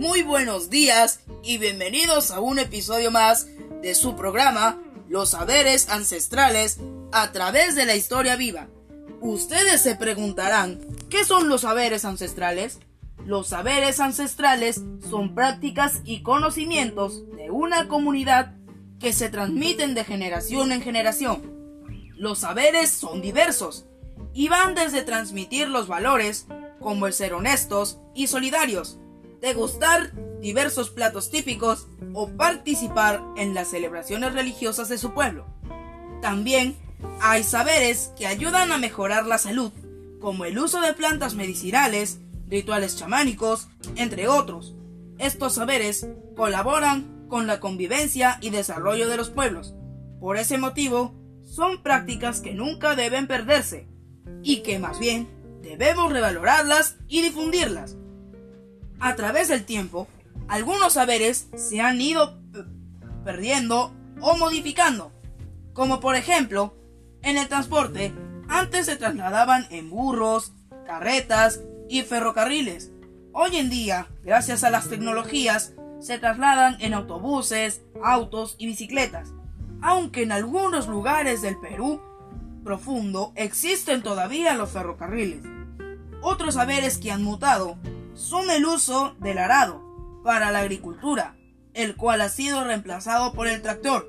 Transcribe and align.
Muy 0.00 0.22
buenos 0.22 0.70
días 0.70 1.20
y 1.42 1.58
bienvenidos 1.58 2.30
a 2.30 2.40
un 2.40 2.58
episodio 2.58 3.10
más 3.10 3.48
de 3.82 3.94
su 3.94 4.16
programa 4.16 4.82
Los 5.10 5.32
saberes 5.32 5.90
ancestrales 5.90 6.80
a 7.12 7.32
través 7.32 7.74
de 7.74 7.84
la 7.84 7.96
historia 7.96 8.36
viva. 8.36 8.68
Ustedes 9.20 9.82
se 9.82 9.96
preguntarán, 9.96 10.80
¿qué 11.10 11.26
son 11.26 11.50
los 11.50 11.60
saberes 11.60 12.06
ancestrales? 12.06 12.78
Los 13.26 13.48
saberes 13.48 14.00
ancestrales 14.00 14.80
son 15.10 15.34
prácticas 15.34 16.00
y 16.06 16.22
conocimientos 16.22 17.30
de 17.36 17.50
una 17.50 17.86
comunidad 17.86 18.54
que 19.00 19.12
se 19.12 19.28
transmiten 19.28 19.92
de 19.94 20.04
generación 20.04 20.72
en 20.72 20.80
generación. 20.80 21.42
Los 22.16 22.38
saberes 22.38 22.88
son 22.88 23.20
diversos 23.20 23.84
y 24.32 24.48
van 24.48 24.74
desde 24.74 25.02
transmitir 25.02 25.68
los 25.68 25.88
valores, 25.88 26.46
como 26.80 27.06
el 27.06 27.12
ser 27.12 27.34
honestos 27.34 27.98
y 28.14 28.28
solidarios, 28.28 28.98
degustar 29.40 30.12
diversos 30.40 30.90
platos 30.90 31.30
típicos 31.30 31.86
o 32.14 32.28
participar 32.28 33.22
en 33.36 33.54
las 33.54 33.68
celebraciones 33.68 34.32
religiosas 34.34 34.88
de 34.88 34.98
su 34.98 35.12
pueblo. 35.12 35.46
También 36.22 36.76
hay 37.20 37.42
saberes 37.42 38.12
que 38.16 38.26
ayudan 38.26 38.72
a 38.72 38.78
mejorar 38.78 39.26
la 39.26 39.38
salud, 39.38 39.72
como 40.20 40.44
el 40.44 40.58
uso 40.58 40.80
de 40.80 40.92
plantas 40.92 41.34
medicinales, 41.34 42.18
rituales 42.48 42.96
chamánicos, 42.96 43.68
entre 43.96 44.28
otros. 44.28 44.74
Estos 45.18 45.54
saberes 45.54 46.06
colaboran 46.36 47.26
con 47.28 47.46
la 47.46 47.60
convivencia 47.60 48.38
y 48.40 48.50
desarrollo 48.50 49.08
de 49.08 49.16
los 49.16 49.30
pueblos. 49.30 49.74
Por 50.20 50.36
ese 50.36 50.58
motivo, 50.58 51.14
son 51.42 51.82
prácticas 51.82 52.40
que 52.40 52.54
nunca 52.54 52.94
deben 52.94 53.26
perderse 53.26 53.88
y 54.42 54.62
que 54.62 54.78
más 54.78 54.98
bien 54.98 55.28
debemos 55.62 56.12
revalorarlas 56.12 56.96
y 57.08 57.22
difundirlas. 57.22 57.96
A 59.00 59.16
través 59.16 59.48
del 59.48 59.64
tiempo, 59.64 60.08
algunos 60.46 60.92
saberes 60.92 61.48
se 61.56 61.80
han 61.80 62.00
ido 62.00 62.38
perdiendo 63.24 63.94
o 64.20 64.36
modificando, 64.36 65.10
como 65.72 66.00
por 66.00 66.16
ejemplo, 66.16 66.76
en 67.22 67.38
el 67.38 67.48
transporte, 67.48 68.12
antes 68.48 68.86
se 68.86 68.96
trasladaban 68.96 69.66
en 69.70 69.88
burros, 69.88 70.52
carretas 70.86 71.62
y 71.88 72.02
ferrocarriles. 72.02 72.92
Hoy 73.32 73.56
en 73.56 73.70
día, 73.70 74.08
gracias 74.22 74.64
a 74.64 74.70
las 74.70 74.88
tecnologías, 74.88 75.72
se 76.00 76.18
trasladan 76.18 76.76
en 76.80 76.92
autobuses, 76.92 77.82
autos 78.02 78.56
y 78.58 78.66
bicicletas, 78.66 79.32
aunque 79.80 80.24
en 80.24 80.32
algunos 80.32 80.88
lugares 80.88 81.40
del 81.40 81.58
Perú 81.58 82.02
profundo 82.64 83.32
existen 83.34 84.02
todavía 84.02 84.54
los 84.54 84.70
ferrocarriles. 84.70 85.42
Otros 86.22 86.54
saberes 86.54 86.98
que 86.98 87.10
han 87.10 87.22
mutado 87.22 87.78
son 88.20 88.50
el 88.50 88.66
uso 88.66 89.16
del 89.18 89.38
arado 89.38 89.82
para 90.22 90.50
la 90.50 90.60
agricultura, 90.60 91.36
el 91.72 91.96
cual 91.96 92.20
ha 92.20 92.28
sido 92.28 92.62
reemplazado 92.64 93.32
por 93.32 93.48
el 93.48 93.62
tractor, 93.62 94.08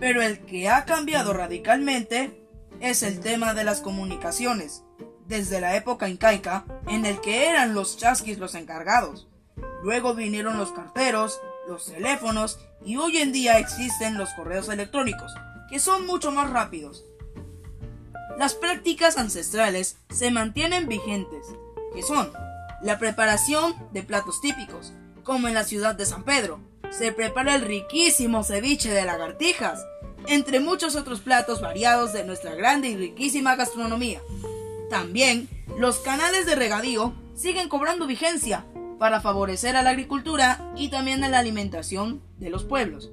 pero 0.00 0.22
el 0.22 0.40
que 0.46 0.70
ha 0.70 0.86
cambiado 0.86 1.34
radicalmente 1.34 2.42
es 2.80 3.02
el 3.02 3.20
tema 3.20 3.52
de 3.52 3.64
las 3.64 3.82
comunicaciones, 3.82 4.82
desde 5.26 5.60
la 5.60 5.76
época 5.76 6.08
incaica, 6.08 6.64
en 6.86 7.04
el 7.04 7.20
que 7.20 7.46
eran 7.46 7.74
los 7.74 7.98
chasquis 7.98 8.38
los 8.38 8.54
encargados. 8.54 9.28
Luego 9.82 10.14
vinieron 10.14 10.56
los 10.56 10.72
carteros, 10.72 11.38
los 11.68 11.86
teléfonos 11.86 12.58
y 12.82 12.96
hoy 12.96 13.18
en 13.18 13.32
día 13.32 13.58
existen 13.58 14.16
los 14.16 14.30
correos 14.30 14.70
electrónicos, 14.70 15.34
que 15.68 15.78
son 15.78 16.06
mucho 16.06 16.32
más 16.32 16.48
rápidos. 16.50 17.04
Las 18.38 18.54
prácticas 18.54 19.18
ancestrales 19.18 19.98
se 20.08 20.30
mantienen 20.30 20.88
vigentes, 20.88 21.46
que 21.94 22.02
son 22.02 22.32
la 22.84 22.98
preparación 22.98 23.74
de 23.92 24.02
platos 24.02 24.40
típicos, 24.40 24.92
como 25.22 25.48
en 25.48 25.54
la 25.54 25.64
ciudad 25.64 25.94
de 25.94 26.04
San 26.04 26.22
Pedro. 26.22 26.60
Se 26.90 27.12
prepara 27.12 27.54
el 27.56 27.62
riquísimo 27.62 28.44
ceviche 28.44 28.90
de 28.90 29.04
lagartijas, 29.04 29.84
entre 30.26 30.60
muchos 30.60 30.94
otros 30.94 31.20
platos 31.20 31.60
variados 31.60 32.12
de 32.12 32.24
nuestra 32.24 32.54
grande 32.54 32.88
y 32.88 32.96
riquísima 32.96 33.56
gastronomía. 33.56 34.20
También 34.90 35.48
los 35.78 35.98
canales 35.98 36.46
de 36.46 36.54
regadío 36.54 37.14
siguen 37.34 37.68
cobrando 37.68 38.06
vigencia 38.06 38.66
para 38.98 39.20
favorecer 39.20 39.76
a 39.76 39.82
la 39.82 39.90
agricultura 39.90 40.70
y 40.76 40.88
también 40.88 41.24
a 41.24 41.28
la 41.28 41.38
alimentación 41.38 42.22
de 42.38 42.50
los 42.50 42.64
pueblos. 42.64 43.10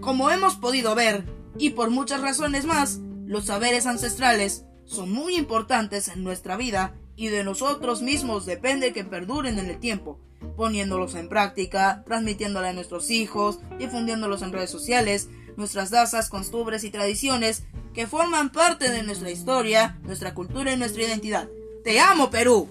Como 0.00 0.30
hemos 0.30 0.56
podido 0.56 0.94
ver, 0.94 1.24
y 1.58 1.70
por 1.70 1.90
muchas 1.90 2.22
razones 2.22 2.64
más, 2.64 2.98
los 3.26 3.46
saberes 3.46 3.86
ancestrales 3.86 4.64
son 4.90 5.12
muy 5.12 5.36
importantes 5.36 6.08
en 6.08 6.24
nuestra 6.24 6.56
vida 6.56 6.94
y 7.14 7.28
de 7.28 7.44
nosotros 7.44 8.02
mismos 8.02 8.44
depende 8.44 8.92
que 8.92 9.04
perduren 9.04 9.58
en 9.58 9.66
el 9.66 9.78
tiempo, 9.78 10.18
poniéndolos 10.56 11.14
en 11.14 11.28
práctica, 11.28 12.02
transmitiéndolos 12.06 12.70
a 12.70 12.72
nuestros 12.72 13.10
hijos, 13.10 13.60
difundiéndolos 13.78 14.42
en 14.42 14.52
redes 14.52 14.70
sociales, 14.70 15.28
nuestras 15.56 15.90
danzas, 15.90 16.28
costumbres 16.28 16.82
y 16.82 16.90
tradiciones 16.90 17.62
que 17.94 18.08
forman 18.08 18.50
parte 18.50 18.90
de 18.90 19.02
nuestra 19.02 19.30
historia, 19.30 19.96
nuestra 20.02 20.34
cultura 20.34 20.72
y 20.72 20.76
nuestra 20.76 21.04
identidad. 21.04 21.48
¡Te 21.84 22.00
amo, 22.00 22.30
Perú! 22.30 22.68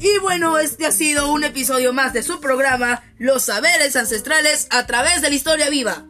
Y 0.00 0.18
bueno, 0.18 0.58
este 0.58 0.86
ha 0.86 0.92
sido 0.92 1.30
un 1.30 1.44
episodio 1.44 1.92
más 1.92 2.12
de 2.12 2.24
su 2.24 2.40
programa 2.40 3.04
Los 3.18 3.44
saberes 3.44 3.94
ancestrales 3.94 4.66
a 4.70 4.86
través 4.86 5.22
de 5.22 5.28
la 5.28 5.36
historia 5.36 5.70
viva. 5.70 6.06